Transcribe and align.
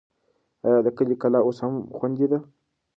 آیا 0.65 0.79
د 0.85 0.87
کلي 0.97 1.15
کلا 1.21 1.39
اوس 1.43 1.57
هم 1.63 1.73
خوندي 1.97 2.25
ده؟ 2.31 2.39